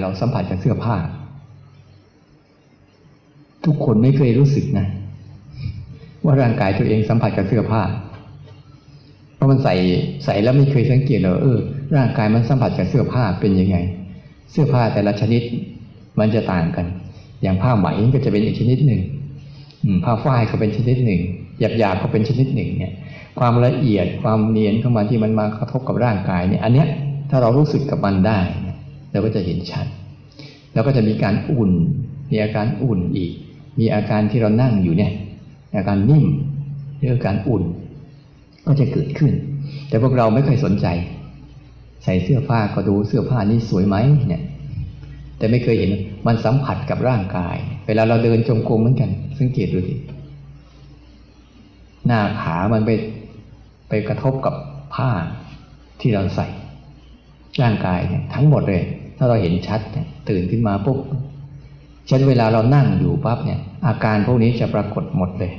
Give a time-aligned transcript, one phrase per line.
[0.00, 0.96] เราสัมผัสกับเสื้อผ้า
[3.64, 4.86] ทุกคนไม่เคยรู้สึกนะ
[6.24, 7.82] ว่าร่างกายตัวเองสัมผัสกับเสื้อผ้า
[9.34, 9.74] เพราะมันใส่
[10.24, 11.58] ใส่แล้วไม่เคยสังเกตเลยเออ
[11.96, 13.76] ร่างกายมันสัมผัสกับเสื้อผ้าเป็นยังไง
[14.50, 15.42] เสื้อผ้าแต่ละชนิด
[16.18, 16.86] มันจะต่างกัน
[17.42, 19.00] อย่างผ้าไหมก็จะเป็นอีกชนิดหนึ่ง
[20.04, 21.20] ผ้าฝ้ายก็เป็นชนิดหนึ่ง
[21.78, 22.92] หยาบๆก็เป็นชนิดหนึ่งเนี่ย
[23.38, 26.88] ความละเอียดความเนียนของมันที่มันมากระทบกับร่างกายเนี่ย อันเนี้ย
[27.30, 28.38] ถ้าเรารู้สึกกับมันได้
[29.12, 29.86] เราก็จะเห็นชัด
[30.72, 31.70] แล้วก็จะมีการอุ่น
[32.30, 33.32] มีอาการอุ่นอีก
[33.78, 35.12] มีอาการที่เรานั่งอยู่เนี่ย
[35.76, 36.26] อาการนิ่ม
[36.96, 37.62] หรืออาการอุ่น
[38.66, 39.32] ก็จะเกิดขึ้น
[39.88, 40.86] แต่พวกเราไม่เคยสนใจ
[42.04, 43.96] ใส่เสื้อผ้าก็ดูเสื้อผ้านี้สวยไหม
[44.28, 44.42] เนี่ย
[45.38, 45.90] แต่ไม่เคยเห็น
[46.26, 49.94] มันสัมผัสกับร่างกาย เวลาเราเดินจงกรมเหมือนกัน สังเกตดูดิ
[52.06, 52.90] หน้าขามันไป
[53.88, 54.54] ไปกระทบกับ
[54.94, 55.10] ผ้า
[56.00, 56.46] ที่เราใส่
[57.62, 58.82] ร่างกายเนี่ยทั้งหมดเลย
[59.18, 59.80] ถ้าเราเห็นชัด
[60.28, 60.98] ตื่นขึ้นมาปุ๊บ
[62.10, 65.52] ฉันเวลาเรานั่งอยู่ปั๊บเนี่ย อาการพวกนี้จะปรากฏหมดเลย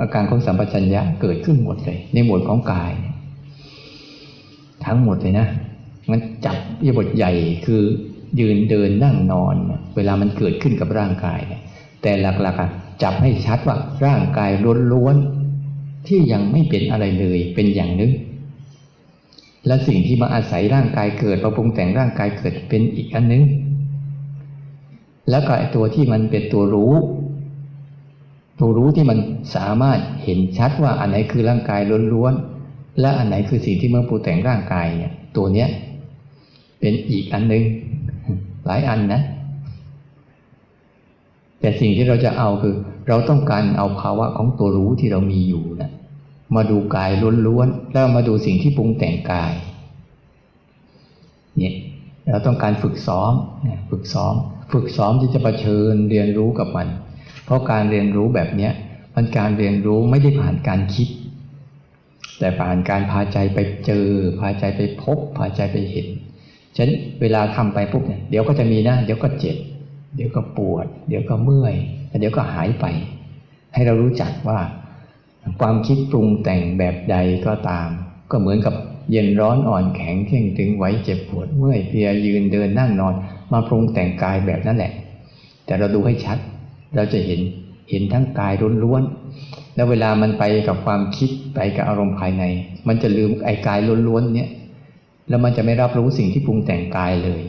[0.00, 2.92] อาการของสัมปชัญญะเกิดขึ้นหมดเลย ในหมวดของกาย
[4.86, 5.46] ทั้งหมดเลยนะ
[6.10, 7.32] มันจับยบทใหญ่
[7.66, 7.82] คือ
[8.40, 9.54] ยืนเดินนั่งนอน
[9.96, 11.40] เวลามันเกิดขึ้นกับร่างกาย
[12.02, 14.50] แต่หลักๆจับให้ชัดว่าร่างกาย
[14.92, 18.12] ล้วนๆที่ยังไม่เป็นอะไรเลยเป็นอย่างนึง
[19.66, 23.42] และสิ่งที่มาอาศัยร่างกายเกิดประปรุงแต่งร่างกายเกิดเป็นอีกอันนึง
[25.30, 26.94] แล้วก็ไอตัวที่มันเป็นตัวรู้
[28.60, 29.18] ตัวรู้ที่มัน
[29.56, 31.80] สามารถเห็นชัดว่าอันไหนคือร่างกาย
[32.12, 35.68] ล้วนๆ และอันไหนคือสิ่งที่มาปรุงแต่งร่างกายเนี่ยตัวเนี้ย
[36.80, 37.64] เป็นอีกอันนึง
[38.66, 39.20] หลายอันนะ
[41.60, 42.74] แต่สิ่งที่เราจะเอาคือ
[43.08, 45.90] เราต้องการเอาภาวะของตัวรู้ที่เรามีอยู่นะ
[46.56, 47.10] มาดูกาย
[47.46, 49.52] ล้วนๆแล้วมาดูสิ่งที่ปรุงแต่งกาย
[51.58, 51.74] เนี่ย
[52.30, 53.32] เราต้องการฝึกซ้อม
[53.90, 54.34] ฝึกซ้อม
[54.72, 56.88] ฝึกซ้อมที่จะะเผชิญเรียนรู้กับมัน
[57.44, 58.72] เพราะการเรียนรู้แบบเนี้ย
[59.14, 61.08] มันการเรียนรู้ไม่ได้ผ่านการคิด
[62.38, 64.06] แต่ผ่านการพาใจไปเจอ
[64.40, 66.06] พาใจไปพบ พาใจไปเห็น
[66.76, 69.56] ฉะนั้นเวลาทำไปปุ๊บเนี่ยเดี๋ยวก็จะมีนะเดี๋ยวก็เจ็บ
[70.16, 71.74] เดี๋ยวก็ปวด เดี๋ยวก็เมื่อย
[72.08, 72.86] แล้วเดี๋ยวก็หายไป
[73.74, 74.58] ให้เรารู้จักว่า
[75.60, 77.16] ความคิดปรุงแต่งแบบใด
[77.46, 77.88] ก็ตาม
[78.30, 78.74] ก็เหมือนกับ
[79.10, 83.14] เย็นร้อนอ่อนแข็งเข่งตึงไหวเจ็บปวดเมื่อยเพลียยืนเดินนั่งนอน
[83.52, 84.92] มาปรุงแต่งกายแบบนั้นแหละ
[85.66, 86.38] แต่เราดูให้ชัด
[86.94, 87.40] เราจะเห็น
[87.90, 88.52] เห็นทั้งกาย
[88.84, 92.44] ล้วนๆแล้วเวลามันไปกับความคิดไปกับอารมณ์ภายใน
[92.88, 93.78] มันจะลืมไอ้กาย
[94.08, 94.50] ล้วนๆเนี่ย
[95.28, 97.42] แล้วมันจะไม่รับรู้สิ่งที่ปรุงแต่งกายเลย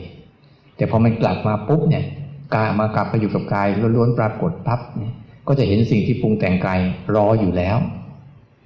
[0.76, 2.04] แต่พอมันกลับมาปุ๊บเนี่ย
[2.56, 5.14] กายมากลับไปอยู่กับกายล้วนๆปรากฏปั๊บเนี่ย
[5.48, 6.80] ก็จะเห็นสิ่งที่ปรุงแต่งกาย
[7.16, 7.76] รออยู่แล้ว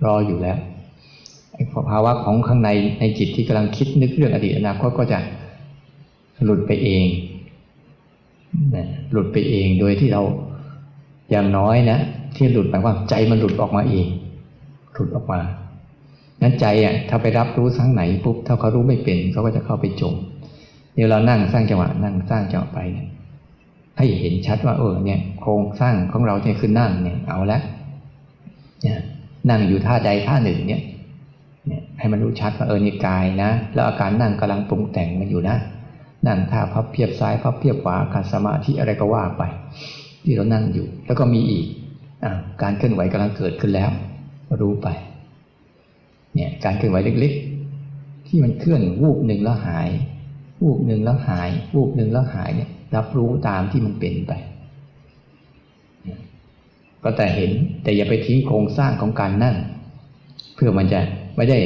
[0.05, 0.59] รออยู่แล้ว
[1.91, 2.71] ภาวะของข้างใน
[3.01, 5.19] ในจิตที่กำลังคิดนึกเรื่องอดีตอนาคตก็จะ
[6.45, 7.05] หลุดไปเอง
[8.77, 10.23] นะหลุดไปเองโดยที่เรา
[11.31, 11.99] อย่างน้อยนะ
[12.37, 14.07] ที่หลุดหมายว่าใจมันหลุดออกมาเอง
[14.95, 15.41] หลุดออกมา
[16.43, 20.15] นั้นใจอะถ้าไปรับรู้ทั้งไหนปุ๊บถ้าเขารู้ไม่เป็นเขาก็จะเข้าไปจม
[20.95, 23.09] เดี๋ยวเรานั่งสร้างจังหวะนั่งสร้างจังหวะไปเนี่ย
[24.01, 27.59] ให้เห็นชัดว่าเออเนี่ยโครงสร้างของเราเนี่ยคือนั่งเนี่ยเอาละ
[28.83, 28.99] เนี่ย
[29.51, 30.83] นั่งอยู่ท่าใดท่าหนึ่งเนี่ย
[31.99, 35.57] ให้มันรู้ชัดว่าเออนี่กายนะ แล้วอาการนั่งกำลังปรุงแต่งมันอยู่นะ
[36.27, 39.43] นั่งท่าพับเพียบซ้ายพับเพียบขวาการสมาธิอะไรก็ว่าไป
[40.25, 41.67] ที่เรานั่งอยู่ แล้วก็มีอีก
[42.25, 42.27] อ
[42.63, 43.91] การเคลื่อนไหวกำลังเกิดขึ้นแล้ว
[44.61, 44.89] รู้ไป
[46.35, 49.89] เนี่ยการเคลื่อนไหวเล็กๆ ที่มันเคลื่อนวูบหนึ่งแล้วหาย
[50.63, 54.33] วูบหนึ่งแล้วหาย วูบหนึ่งแล้วหายเนี่ย รับรู้ตามที่มันเป็นไป
[57.03, 57.51] ก็แต่เห็น
[57.83, 59.57] แต่อย่าไปทิ้งโครงสร้างของการนั่ง
[60.55, 61.01] เพื่อมันจะ
[61.37, 61.59] ไม่ได้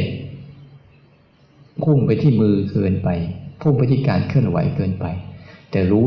[1.83, 3.09] พุ่งไปที่มือเกินไป
[3.63, 5.07] พุ่งไปที่การเคลื่อนไหวเกินไป
[5.71, 6.07] แต่รู้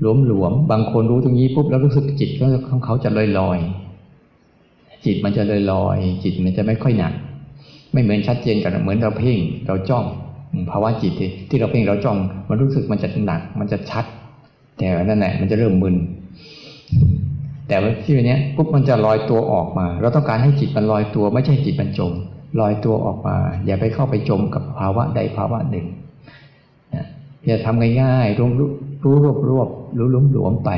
[0.00, 2.30] หลวมหลวมบางคนรู้ตรงนี้ปุ๊บแล้วรู้สึกจิต
[2.70, 3.58] ของเขาจะลอยลอย
[5.04, 7.12] จิตมันจะลอยลอยจิตมันจะไม่ค่อยหนัก
[7.92, 10.04] ไม่เหมือนชัดเจนกันเหมือนเราเพ่งเราจ้อง
[10.70, 11.12] ภาวะจิต
[11.48, 14.04] ที่เราเพ่งเราจ้อง มันรู้สึกมันจะหนัก มันจะชัด
[14.76, 15.96] แต่นั่นแหละมันจะเริ่มมึน
[17.68, 22.12] แต่ว่าที่วันนี้ปุ๊บมันจะลอยตัวออกมา เราต้องการให้จิตมันลอยตัว ไม่ใช่จิตมันจม
[22.60, 23.36] ลอยตัวออกมา
[23.66, 25.86] อย่าไปเข้าไปจมกับภาวะใดภาวะหนึ่ง
[27.46, 28.48] อย่าทำง่ายๆรู้
[29.04, 29.68] รู้รวบรวบ
[29.98, 30.70] รู้ลุ่มหลวมไป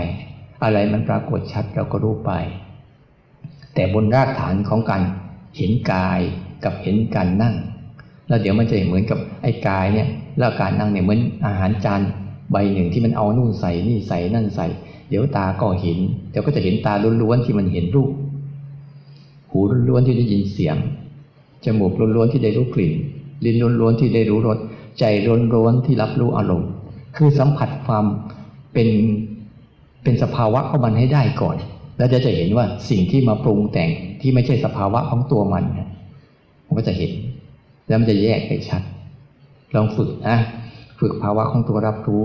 [0.62, 2.32] อะไรมันปรากฏชัดเราก็รู้ไป
[3.74, 5.02] แต่บนรากฐานของการ
[5.56, 6.20] เห็นกาย
[6.64, 7.54] กับเห็นการนั่ง
[8.28, 10.08] แล้วเดี๋ยวมันจะเหมือนกับไอ้กายเนี่ย
[10.38, 12.00] แล้วการนั่งเนี่ยเหมือนอาหารจาน
[12.52, 14.66] ใบหนึ่งที่มันเอานู่นใส่นี่ใส่นั่นใส่
[15.08, 15.98] เดี๋ยวตาก็เห็น
[16.30, 16.92] เดี๋ยวก็จะเห็นตา
[17.22, 18.10] ล้วนๆที่มันเห็นรูป
[19.50, 20.76] หูล้วนๆที่ได้ยินเสียง
[21.64, 22.92] จมูกล้วนๆที่ได้รู้กลิ่น
[23.44, 24.58] ลิ้นล้วนๆที่ได้รู้รส
[24.98, 25.04] ใจ
[25.54, 26.70] ล้วนๆที่รับรู้อารมณ์
[27.16, 28.04] คือสัมผัสความ
[28.72, 28.88] เป็น
[30.02, 31.56] เป็นสภาวะของมันให้ได้ก่อน
[31.98, 33.90] แล้วจะจะเห็นว่าสิ่งที่มาปรุงแต่ง
[34.20, 35.64] ที่ไม่ใช่สภาวะของตัวมัน
[36.66, 37.12] มันก็จะเห็น
[37.86, 38.82] แล้วมันจะแยกได้ชัด
[39.74, 40.38] ลองฝึกนะ
[41.00, 42.22] ฝึกภาวะของตัวรับรู้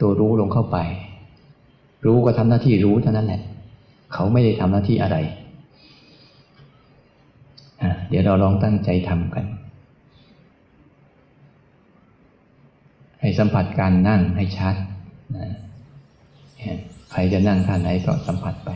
[0.00, 0.78] ตัวรู้ลงเข้าไป
[2.06, 3.42] รู้ก็ทำหน้าที่รู้เท่านั้นแหละ
[4.12, 5.16] เขาไม่ได้ทำหน้าที่อะไร
[8.08, 9.44] เดี๋ยวเราลองตั้งใจทำกัน
[13.20, 14.74] ให้สัมผัสการนั่งให้ชัด
[17.12, 18.70] ใครจะนั่งท่าไหนก็สัมผัสไป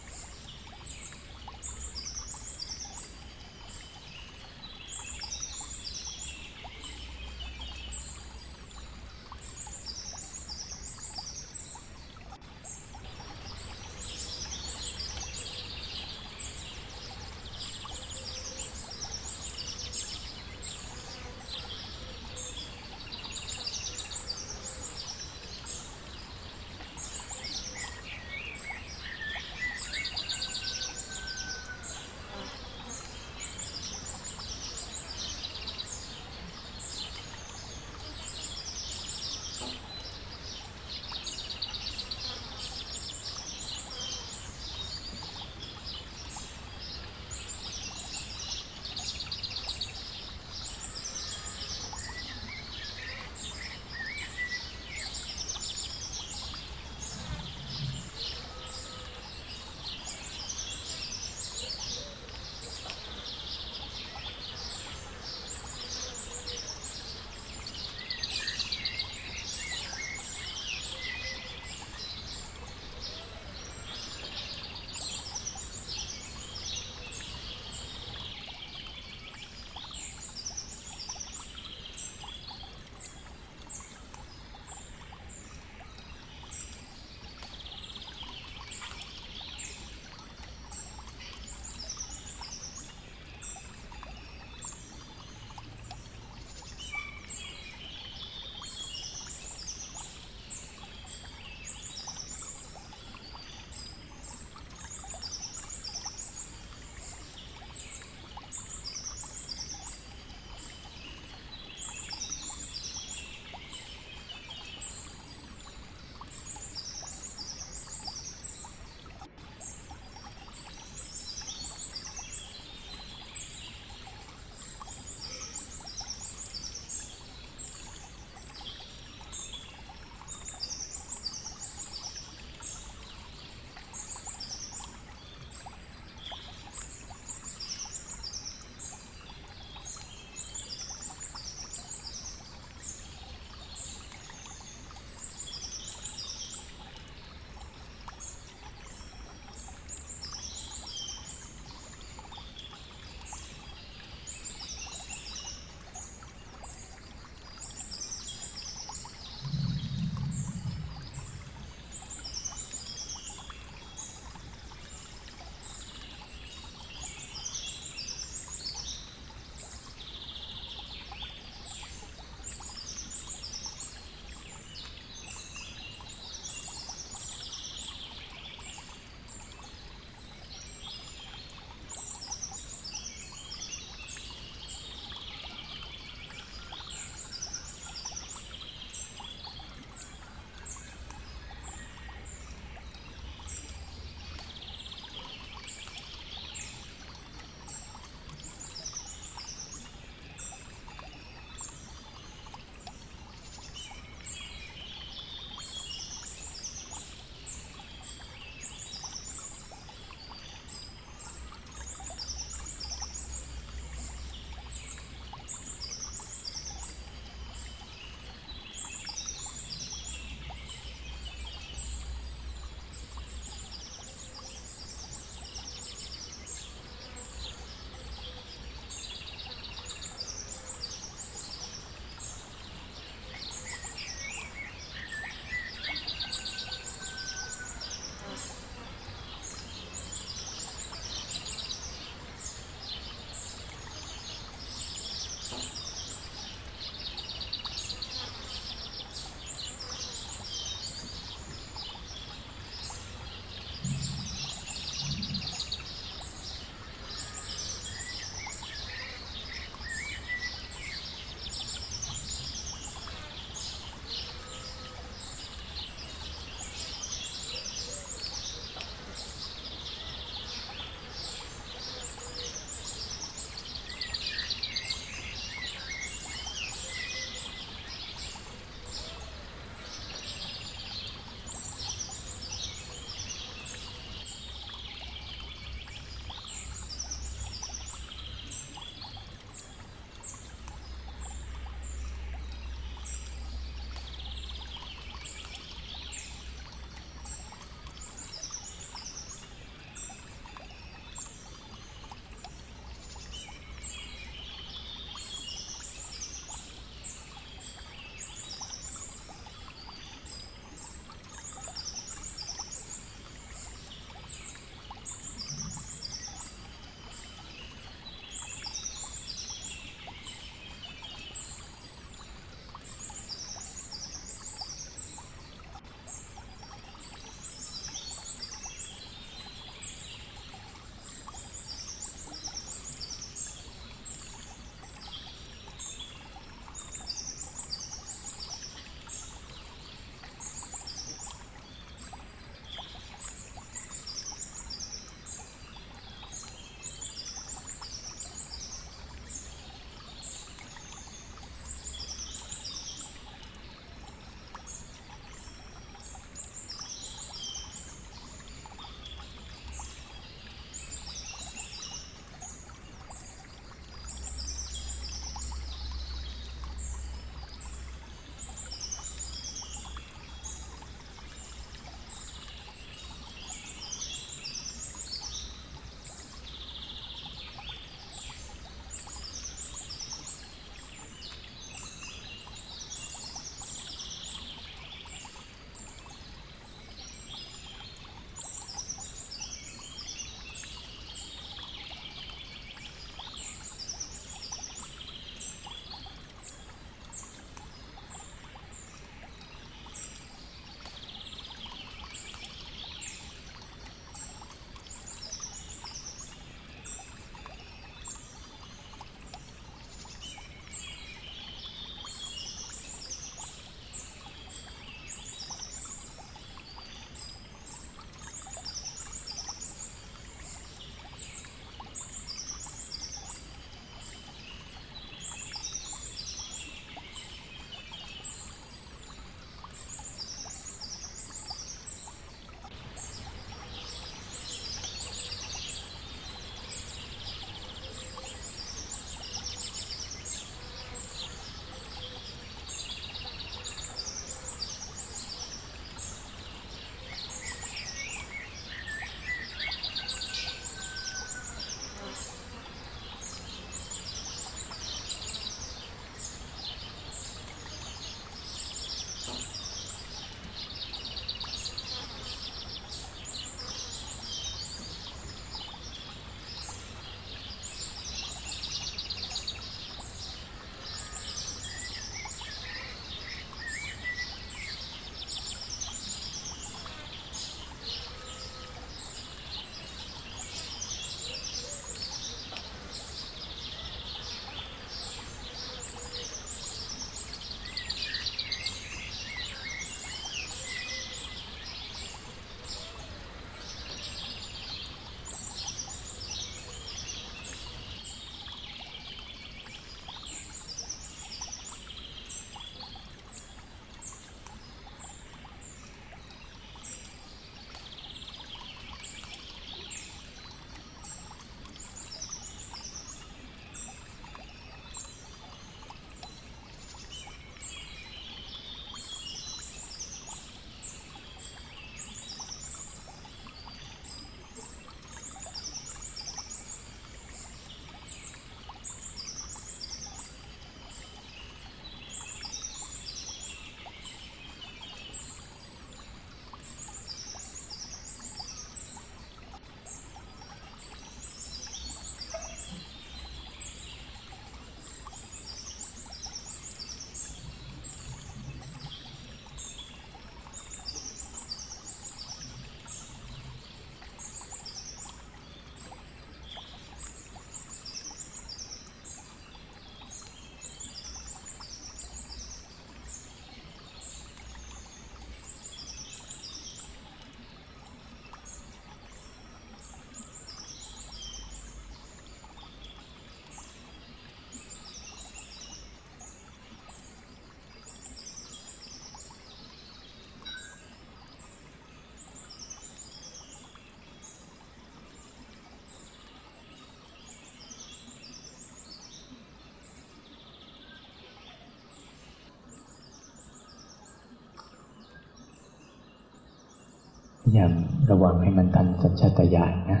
[597.48, 597.74] พยายาม
[598.10, 600.00] ระวังให้มันทันสัญชาตญาณนะ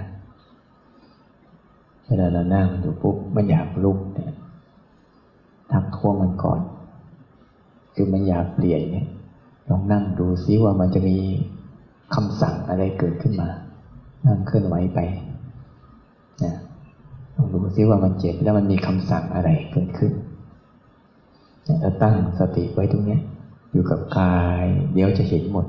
[2.06, 4.32] เวลาเรานั่งอยู่ปุ๊บมันอยากลุกเนี่ย
[5.72, 6.60] ทักท้วงมันก่อน
[7.94, 9.06] คือมันอยากเปลี่ยนเนี่ย
[9.68, 11.16] ลองนั่งดูซิว่ามันจะมี
[12.14, 13.48] คำสั่งอะไรเกิดขึ้นมา
[14.26, 14.98] นั่งเคลื่อนไหวไป
[16.44, 16.56] นะ
[17.34, 20.12] ลองดูซิว่ามันเจ็บแล้วมันมีคำสั่งอะไรเกิดขึ้น
[21.80, 23.18] เราตั้งสติไว้ตรงนี้
[23.72, 25.66] อยู่กับกาย เดี๋ยวจะเห็นหมด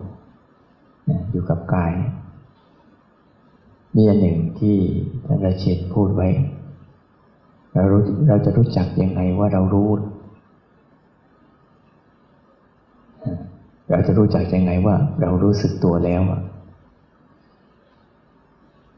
[1.32, 1.94] อยู่กับกาย
[3.96, 4.78] มีอันหนึ่งที่
[5.26, 6.30] ท่านราเชนพูดไว้
[7.74, 9.89] เรารู้เราจะรู้จักยังไงว่าเรารู้
[13.89, 16.22] เราจะรู้จักยังไงว่า เรารู้สึกตัวแล้ว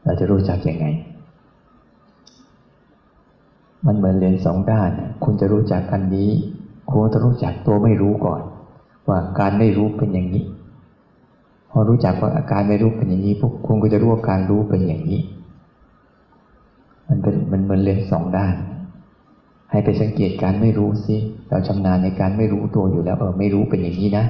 [0.04, 0.86] เราจะรู้จักยังไง
[3.86, 4.90] มันเหมือนเลนสองด้าน
[5.24, 6.30] คุณจะรู้จักอันนี้
[6.88, 8.42] คุณจะรู้จักตัวไม่รู้ก่อน
[9.08, 10.44] ว่าการไม่รู้เป็นอย่างนี้
[11.74, 15.20] พอรู้จักว่าอาการไม่รู้เป็นอย่างนี้พวกคุณก็จะรู้ว่าการรู้เป็นอย่างนี้
[17.08, 18.54] มันเป็นมันเหมือนเลนสองด้าน
[19.70, 21.16] ให้ไปสังเกตการไม่รู้สิ
[21.48, 24.24] เราชำนาญในการไม่รู้ตัวอยู่แล้ว เออไม่รู้เป็นอย่างนี้นะ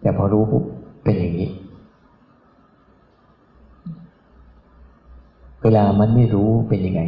[0.00, 0.64] แต่พอรู้ปุ๊บ
[1.04, 1.48] เป็นอย่างนี้
[5.62, 7.02] เวลามันไม่รู้เป็นยังไง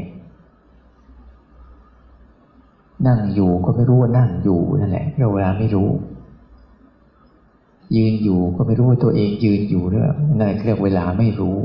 [3.07, 5.89] นั่งอยู่ก็ไม่รู้ว่านั่งอยู่นั่นแหละเวลาไม่รู้
[7.97, 10.07] ยืนอยู่ก็ไม่รู้ว่าตัวเองยืนอยู่ด้วย
[10.41, 11.57] นั่นเรียกเวลาไม่รู้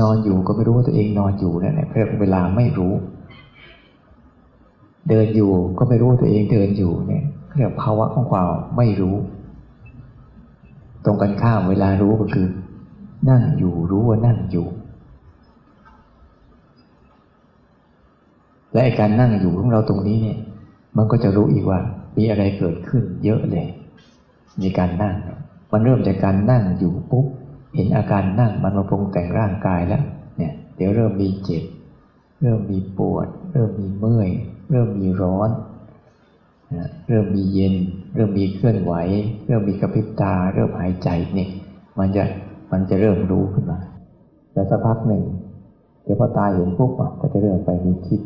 [0.00, 2.92] นอนอยู่ก็ไม่รู้ว่าตัวเองนอนอยู่นั่นเรียกเวลาไม่รู้
[5.08, 7.24] เดินอยู่ก็ไม่รู้ว่าตัวเองเดินอยู่เนี่ย
[7.56, 9.16] เรียกภาวะของความไม่รู้
[11.04, 12.46] ตรงกันข้ามเวลารู้ก็คือ
[13.30, 14.66] นั่งอยู่รู้ว่านั่งอยู่
[18.72, 20.38] และการนั่งอยู่ของเราตรงนี้เนี่ย
[20.96, 21.78] มันก็จะรู้อีกว่า
[22.16, 23.66] มีอะไรเกิดขึ้นเยอะเลย
[24.60, 25.14] มีการนั่ง
[25.72, 27.26] มันเริ่มจากการนั่งอยู่ปุ๊บ
[27.74, 30.02] เห็นอาการนั่งมันมาปรุงแต่งร่างกายแล้ว
[30.36, 31.64] เนี่ยเดี๋ยวเริ่มมีเจ็บ
[32.42, 34.30] เริ่มมีปวด เริ่มมีเมื่อย
[34.70, 35.50] เริ่มมีร้อน
[37.08, 37.74] เริ่มมีเย็น
[38.14, 38.92] เริ่มมีเคลื่อนไหว
[39.46, 41.50] เริ่มมีกระพริบตา เริ่มหายใจเนี่ย
[41.98, 42.22] มันจะ
[42.72, 43.78] มันจะเริ่มรู้ขึ้นมา
[44.52, 45.22] แล้วสักพักหนึ่ง
[46.02, 46.90] เดี๋ยวพอตาเห็นปุ๊บ
[47.20, 48.20] ก็จะเริ่มไปมีคิด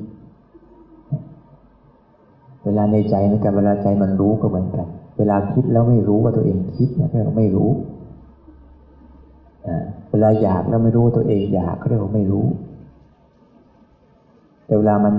[2.65, 4.87] เวลาในใจเหมือนกันเวลาใจมันรู้ก็เหมือนกัน
[5.21, 7.71] เวลาคิดแล้วไม่รู้ว่าตัวเองคิดเนี่ยเราไม่รู้
[10.11, 12.47] เวลาอยากแล้วไม่รู้ว่าตัวเองอยากเขาเรียกว่าไม่รู้
[14.67, 15.15] แต่เวลามัน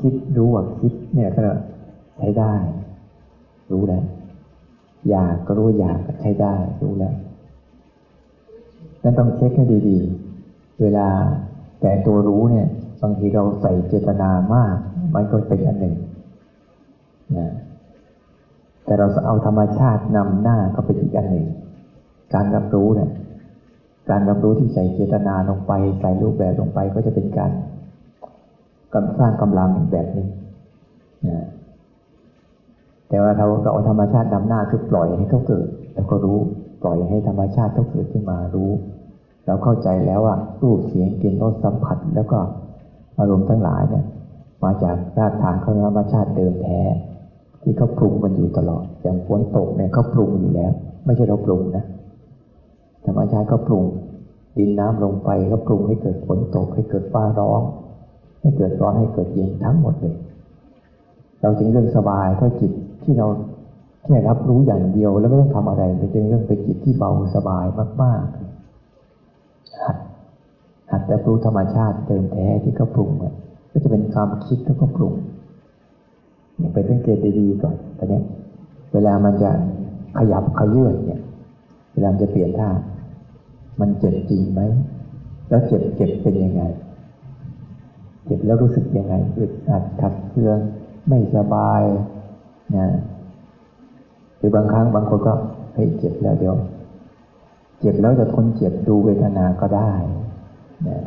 [0.00, 1.40] คิดรู้ว่าคิดเนี่ยก็
[2.16, 2.54] ใช้ได้
[3.72, 4.04] รู้แล้ว
[5.10, 7.14] อยากก็รู้อยากก็ใช้ได้รู้แล้ว
[9.02, 11.08] นั่นต้องเช็คให้ดีๆ เวลา
[11.80, 12.66] แต่ตัวรู้เนี่ย
[13.02, 14.76] บางทีเราใส่เจตนามาก
[15.14, 15.96] มันก็เป็นอันหนึ่ง
[17.38, 17.48] นะ
[18.84, 21.46] แต่เราเอาธรรมชาตินำหน้าก็เป็นอีกอันหนึ่ง
[22.34, 23.10] การรับรู้เนี่ย
[24.10, 27.50] การรับรู้ที่ใส่เจตนาลงไป ใส่รูปแบบลงไปก็จะเป็นการ
[28.94, 30.28] กำสร้างกำลังแบบนึง
[31.28, 31.46] นะ
[33.08, 36.38] แต่ว่าเราเราเอาธรรมชาตินำหน้าคือปล่อยให้เขาเกิด แล้วก็รู้
[36.82, 38.70] ปล่อยให้ธรรมชาติเขาเกิดขึ้นมารู้
[39.46, 42.38] เราเข้าใจแล้วว่ารูปเสียงกลิ่นรสสัมผัส แล้วก็
[43.18, 44.04] อารมณ์ทั้งหลายเนี่ย
[44.64, 46.80] มาจากรากฐานของธรรมชาติเดิมแท้
[47.62, 50.72] ที่เขาปรุงมันอยู่ตลอด อย่างฝนตกเนี่ยเขาปรุงอยู่แล้ว
[51.04, 51.84] ไม่ใช่เราปรุงนะ
[53.04, 53.84] ธรรมชาติเขาปรุง
[54.58, 57.60] ดินน้ำลงไปก็ปรุงให้เกิดฝนตก ให้เกิดฟ้าร้อง
[58.40, 60.16] ให้เกิดร้อนให้เกิดเย็นทั้งหมดเลย
[61.40, 62.72] เราจึงเรื่องสบายเพราะจิต
[63.02, 63.26] ที่เรา
[64.04, 67.64] แค่รับรู้อย่างเดียวแล้วไม่ต้องทำอะไรเป็นเรื่องเป็นจิตที่เบาสบาย
[68.02, 69.96] มากๆหัด
[70.90, 73.10] หัดแต่รู้ธรรมชาติเติมแท้ที่เขาปรุง
[73.70, 75.14] ก็จะเป็นความคิดแล้วก็ปรุง
[76.72, 78.20] ไปสังเกตดีๆก่อนตอนนี้
[78.92, 79.50] เวลามันจะ
[80.18, 81.20] ขยับขยื่นเนี่ย
[81.92, 82.68] เวลาจะเปลี่ยนท่า
[83.80, 84.60] มันเจ็บจริงไหม
[85.48, 86.62] แล้วเจ็บเจ็บเป็นยังไง
[88.24, 90.58] เจ็บแล้วรู้สึกยังไงอึดอัดขัดเคือง
[91.08, 91.82] ไม่สบาย
[92.76, 92.86] นะ
[94.36, 95.34] หรือบางครั้งบางคนก็
[95.74, 96.56] เฮ้ยเจ็บแล้วเดี๋ยว
[97.80, 99.92] เจ็บแล้วจะทนเจ็บดูเวทนาก็ได้
[100.88, 100.98] นะ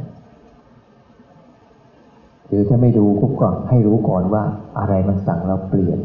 [2.48, 4.44] หรือถ้าไม่ดูกุ๊บก็ให้รู้ก่อนว่า
[4.80, 6.00] อะไรมันสั่งเราเปลี่ยน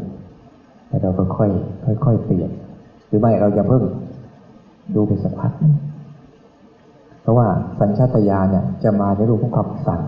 [0.87, 1.49] แต่เราก็ค่อย
[2.03, 2.49] ค่อยๆเปลี่ยน
[3.07, 3.83] หรือไม่เราจะเพิ่ง
[4.95, 5.53] ดูไปสักพัก
[7.21, 7.47] เพราะว่า
[7.79, 10.01] สัญชาตญาณเนี่ยจะมาในรูปของคำสั่ง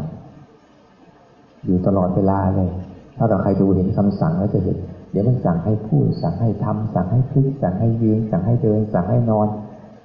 [1.66, 2.70] อยู่ตลอดเวลาเลย
[3.18, 4.78] ถ้าเราใครดูเห็นคำสั่งแล้วจะเห็น
[5.12, 9.48] เดี๋ยวมันสั่งให้พูด สั่งให้ทำสั่งให้พลิกสั่งให้ยืน สั่งให้เดิน สั่งให้นอน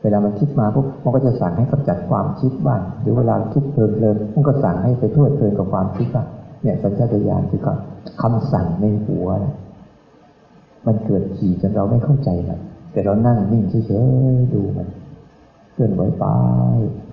[0.03, 6.26] เวลามันคิดมาปุ๊บมันก็จะสั่งให้กำจัดความคิดบ้างหรือเวลาคิดเพลินๆมันก็สั่งให้ไปทั่วเพลินกับความคิดบ้าง
[6.63, 7.61] เนี่ยสัญชาตญาณคือ
[8.23, 9.55] คำสั่งในหัวนะ
[10.87, 12.61] มันเกิดขี่จนเราไม่เข้าใจมัน
[12.93, 14.89] แต่เรานั่งนิ่งเฉยๆดูมัน
[15.73, 16.25] เคลื่อนไหวไป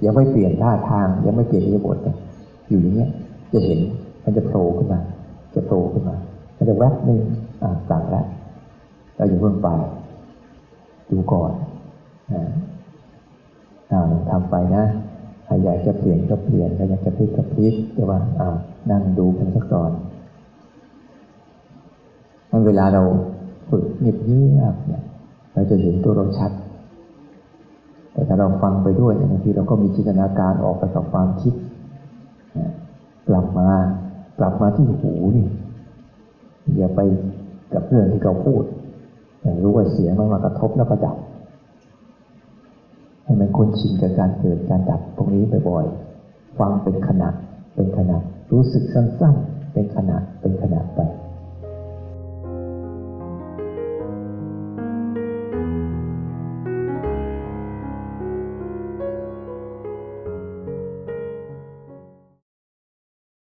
[0.03, 1.97] ยังไม่เปลี่ยนท่าทาง ยังไม่เปลี่ยนอิริยาบถ
[2.67, 3.09] อยู่อย่างเงี้ย
[3.51, 3.79] จะเห็น
[4.23, 5.01] มันจะโผล่ขึ้นมา
[5.55, 6.15] จะโผล่ขึ้นมา
[6.57, 7.19] มันจะแวบหนึ่ง
[7.63, 8.25] อ่าสั่งแล้ว
[9.15, 9.67] เราอย่าเพิ่งไป
[11.09, 11.51] ดูก่อน
[12.31, 12.49] อ่า
[13.91, 14.83] อ่าทำไปนะ
[15.45, 18.55] ใครอยากจะเปลี่ยนก็เปลี่ยนใครอยากจะพลิกก็พลิกแต่ว่าอ่า
[18.89, 19.91] นั่งดูกันสักก่อน
[22.51, 23.01] มันเวลาเรา
[23.69, 25.03] ฝึกเงียบเงียบเนี่ย
[25.53, 26.51] เราจะเห็นตัวเราชัด
[28.11, 31.53] แต่ถ้าเราฟังไปด้วยบางทีเราก็มีจินตนาการออกไปกับความคิด
[33.27, 33.69] กลับมา
[34.39, 35.47] กลับมาที่หูนี่
[36.77, 36.99] อย่าไป
[37.73, 38.63] กับเรื่องที่เขาพูด
[39.63, 41.17] รู้ว่าเสียงมันมากระทบแล้วก็ดับ
[43.23, 47.29] ให้มันคุ้นชินกับการเกิดการดับตรงนี้บ่อยๆฟังเป็นขณะ
[47.75, 48.17] เป็นขณะ
[48.51, 50.99] รู้สึกสั้นๆ เป็นขณะเป็นขณะไป